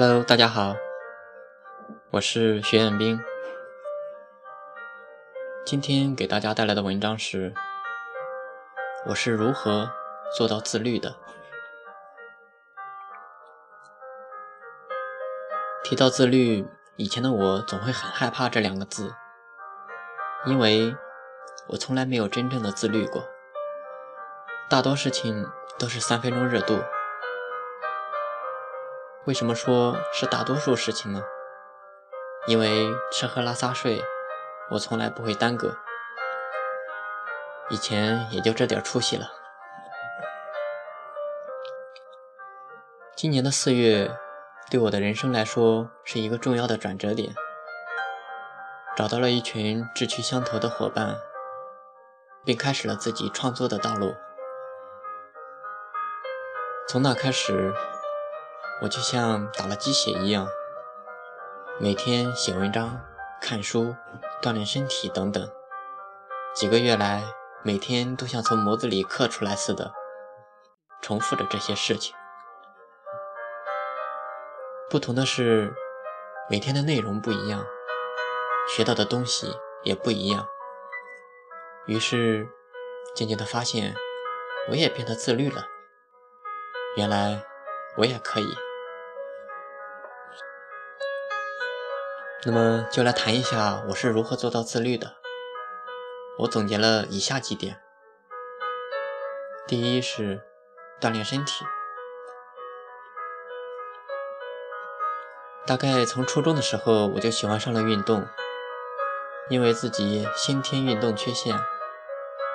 [0.00, 0.76] Hello，大家好，
[2.12, 3.20] 我是徐彦斌。
[5.66, 7.52] 今天给大家带来的文章是：
[9.08, 9.90] 我是如何
[10.36, 11.16] 做到自律的。
[15.82, 19.12] 提到自律，以前的我总会很害怕这两个字，
[20.46, 20.94] 因为
[21.70, 23.24] 我从来没有真正的自律过，
[24.70, 25.44] 大多事情
[25.76, 26.78] 都是三分钟热度。
[29.26, 31.22] 为什么说是大多数事情呢？
[32.46, 34.02] 因为吃喝拉撒睡，
[34.70, 35.76] 我从来不会耽搁。
[37.68, 39.30] 以前也就这点出息了。
[43.14, 44.16] 今年的四月，
[44.70, 47.34] 对我的人生来说是一个重要的转折点。
[48.96, 51.16] 找到了一群志趣相投的伙伴，
[52.46, 54.14] 并开始了自己创作的道路。
[56.88, 57.74] 从那开始。
[58.80, 60.46] 我就像打了鸡血一样，
[61.80, 63.00] 每天写文章、
[63.40, 63.96] 看书、
[64.40, 65.50] 锻炼身体等等。
[66.54, 67.24] 几个月来，
[67.64, 69.92] 每天都像从模子里刻出来似的，
[71.02, 72.14] 重复着这些事情。
[74.88, 75.74] 不同的是，
[76.48, 77.66] 每天的内容不一样，
[78.68, 80.46] 学到的东西也不一样。
[81.86, 82.48] 于是，
[83.12, 83.96] 渐渐的发现，
[84.70, 85.66] 我也变得自律了。
[86.96, 87.42] 原来，
[87.96, 88.56] 我也可以。
[92.44, 95.16] 那么就来谈一下我是如何做到自律的。
[96.38, 97.80] 我总结了以下几点：
[99.66, 100.40] 第一是
[101.00, 101.64] 锻炼身体。
[105.66, 108.24] 大概从初中的时候我就喜欢上了运动，
[109.50, 111.58] 因为自己先天运动缺陷，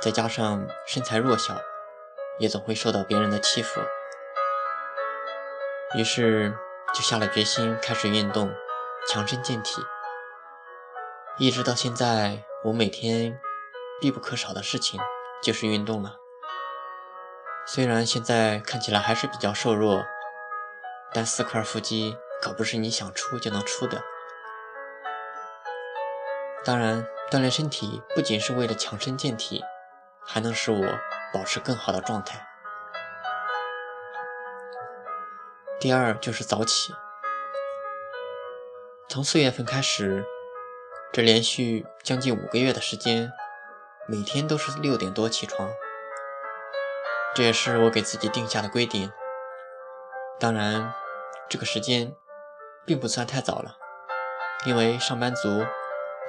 [0.00, 1.54] 再加上身材弱小，
[2.38, 3.82] 也总会受到别人的欺负，
[5.98, 6.56] 于是
[6.94, 8.50] 就下了决心开始运动。
[9.08, 9.80] 强身健体，
[11.38, 13.38] 一直到现在，我每天
[14.00, 15.00] 必不可少的事情
[15.40, 16.16] 就是运动了。
[17.68, 20.04] 虽然现在看起来还是比较瘦弱，
[21.12, 24.02] 但四块腹肌可不是你想出就能出的。
[26.64, 29.62] 当然，锻炼身体不仅是为了强身健体，
[30.24, 30.84] 还能使我
[31.32, 32.44] 保持更好的状态。
[35.78, 36.92] 第二就是早起。
[39.16, 40.26] 从四月份开始，
[41.10, 43.32] 这连续将近五个月的时间，
[44.06, 45.70] 每天都是六点多起床。
[47.34, 49.10] 这也是我给自己定下的规定。
[50.38, 50.92] 当然，
[51.48, 52.14] 这个时间
[52.84, 53.78] 并不算太早了，
[54.66, 55.64] 因为上班族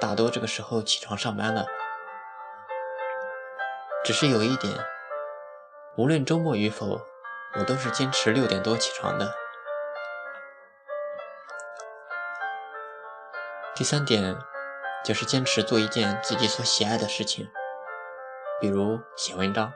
[0.00, 1.66] 大多这个时候起床上班了。
[4.02, 4.72] 只是有一点，
[5.98, 7.02] 无论周末与否，
[7.58, 9.34] 我都是坚持六点多起床的。
[13.78, 14.36] 第三点
[15.04, 17.48] 就是坚持做一件自己所喜爱的事情，
[18.60, 19.72] 比如写文章。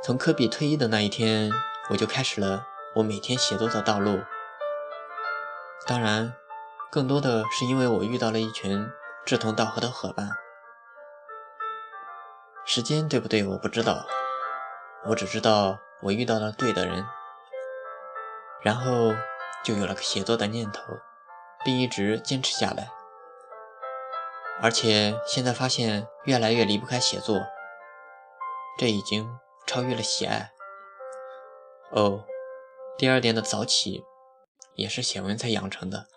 [0.00, 1.50] 从科比退役的那一天，
[1.90, 4.20] 我就开始了我每天写作的道路。
[5.88, 6.32] 当然，
[6.88, 8.88] 更多的是因为我遇到了一群
[9.26, 10.30] 志同道合的伙伴。
[12.64, 13.44] 时间对不对？
[13.44, 14.06] 我不知道，
[15.06, 17.04] 我只知道我遇到了对的人，
[18.62, 19.12] 然后。
[19.64, 20.82] 就有了个写作的念头，
[21.64, 22.90] 并一直坚持下来。
[24.60, 27.40] 而且现在发现越来越离不开写作，
[28.78, 30.52] 这已经超越了喜爱。
[31.90, 32.24] 哦，
[32.96, 34.02] 第二点的早起
[34.74, 36.08] 也是写文才养成的。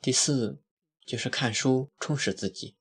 [0.00, 0.60] 第四
[1.04, 2.76] 就是看书充实自己，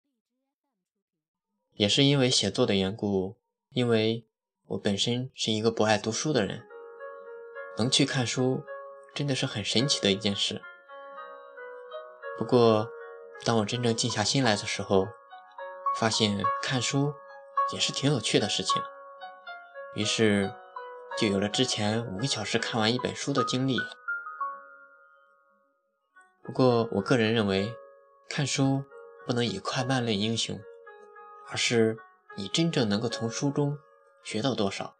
[1.73, 3.37] 也是因为写作的缘故，
[3.71, 4.25] 因为
[4.67, 6.65] 我本身是一个不爱读书的人。
[7.75, 8.63] 能去看书，
[9.15, 10.61] 真的是很神奇的一件事。
[12.37, 12.87] 不过，
[13.43, 15.07] 当我真正静下心来的时候，
[15.99, 17.13] 发现看书
[17.71, 18.81] 也是挺有趣的事情。
[19.95, 20.53] 于是，
[21.17, 23.79] 就有了之前五个小时看完一本书的经历。
[26.43, 27.75] 不过，我个人认为，
[28.29, 28.83] 看书
[29.25, 30.59] 不能以快慢论英雄，
[31.49, 31.97] 而是
[32.37, 33.79] 你真正能够从书中
[34.23, 34.95] 学到多少。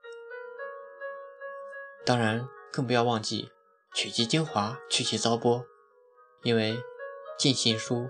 [2.04, 2.48] 当然。
[2.74, 3.52] 更不要忘记
[3.94, 5.64] 取其精华，去其糟粕，
[6.42, 6.82] 因为
[7.38, 8.08] 尽信书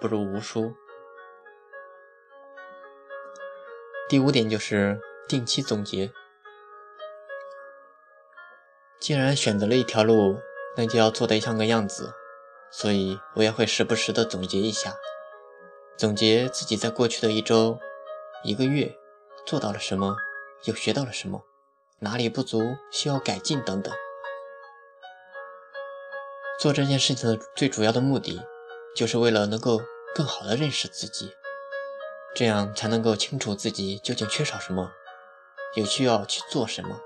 [0.00, 0.72] 不如无书。
[4.08, 6.12] 第五点就是定期总结。
[9.00, 10.38] 既然选择了一条路，
[10.76, 12.14] 那就要做得像个样子，
[12.70, 14.94] 所以我也会时不时的总结一下，
[15.98, 17.80] 总结自己在过去的一周、
[18.44, 18.94] 一个月
[19.44, 20.16] 做到了什么，
[20.66, 21.42] 又学到了什么，
[21.98, 23.92] 哪里不足需要改进等等。
[26.64, 28.40] 做这件事情的最主要的目的，
[28.96, 29.82] 就是为了能够
[30.14, 31.30] 更好的认识自己，
[32.34, 34.90] 这样才能够清楚自己究竟缺少什么，
[35.74, 36.98] 有需要去做什么。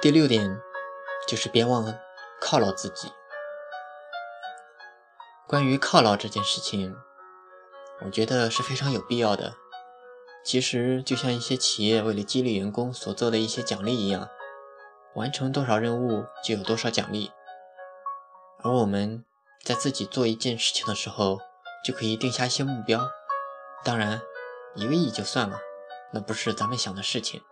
[0.00, 0.60] 第六点，
[1.26, 1.98] 就是别忘了
[2.40, 3.10] 犒劳自己。
[5.48, 6.94] 关于犒劳这件事情，
[8.06, 9.54] 我觉得是非常有必要的。
[10.44, 14.28] 其实就像一些企业为了激励员工所做的一些奖励一样，
[15.14, 17.30] 完成多少任务就有多少奖励。
[18.62, 19.24] 而我们
[19.62, 21.40] 在自己做一件事情的时候，
[21.84, 23.08] 就可以定下一些目标。
[23.84, 24.20] 当然，
[24.74, 25.58] 一个亿就算了，
[26.12, 27.42] 那不是咱们想的事情。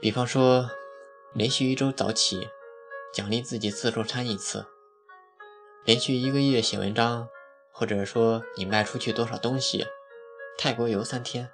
[0.00, 0.70] 比方说。
[1.32, 2.48] 连续一周早起，
[3.14, 4.64] 奖励自己自助餐一次；
[5.84, 7.28] 连续一个月写文章，
[7.70, 9.86] 或者说你卖出去多少东西，
[10.58, 11.48] 泰国游三天。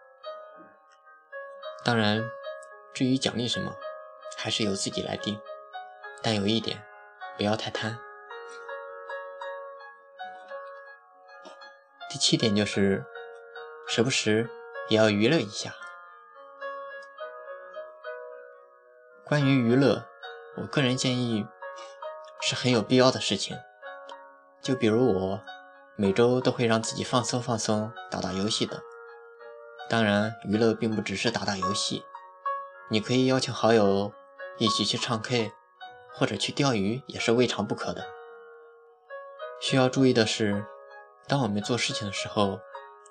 [1.84, 2.24] 当然，
[2.94, 3.76] 至于奖励什么，
[4.36, 5.40] 还是由自己来定。
[6.22, 6.84] 但有一点，
[7.36, 7.98] 不要太贪。
[12.08, 13.04] 第七点就是，
[13.88, 14.48] 时不时
[14.88, 15.74] 也要娱乐一下。
[19.24, 20.06] 关于娱乐，
[20.56, 21.46] 我个人建议
[22.40, 23.56] 是很有必要的事情。
[24.62, 25.40] 就比如我
[25.96, 28.80] 每周都会让自己放松放松，打打游戏的。
[29.88, 32.04] 当然，娱乐并不只是打打游戏，
[32.88, 34.12] 你可以邀请好友
[34.58, 35.52] 一起去唱 K，
[36.14, 38.06] 或者去钓鱼，也是未尝不可的。
[39.60, 40.64] 需要注意的是，
[41.28, 42.60] 当我们做事情的时候，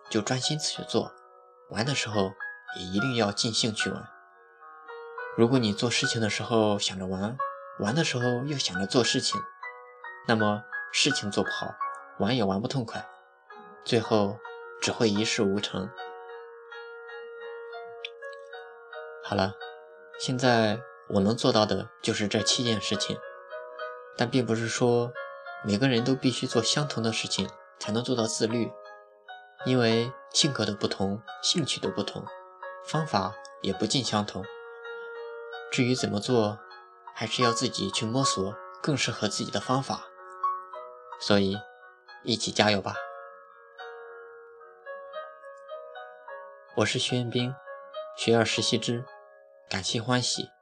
[0.10, 1.12] 就专心去做；
[1.70, 2.32] 玩的时候，
[2.78, 4.08] 也一定要尽兴去玩。
[5.38, 7.38] 如果你做事情的时候想着玩，
[7.80, 9.40] 玩的时候又想着做事情，
[10.28, 11.76] 那么事情做不好，
[12.20, 13.06] 玩也玩不痛快，
[13.84, 14.40] 最后
[14.82, 15.90] 只会一事无成。
[19.24, 19.56] 好了，
[20.20, 23.18] 现在我能做到的就是这七件事情，
[24.18, 25.12] 但并不是说
[25.64, 27.50] 每个人都必须做相同的事情
[27.80, 28.72] 才能做到自律，
[29.66, 32.26] 因为性格的不同，兴趣的不同，
[32.86, 34.44] 方法也不尽相同。
[35.72, 36.58] 至于怎么做，
[37.14, 40.08] 还是要自己去摸索更适合自己的方法。
[41.20, 41.58] 所以，
[42.24, 42.96] 一起加油吧！
[46.78, 47.54] 我是徐彦斌，
[48.18, 49.06] 学而时习之，
[49.70, 50.55] 感谢欢喜。